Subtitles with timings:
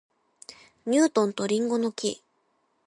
[0.87, 2.23] ニュートンと林檎の木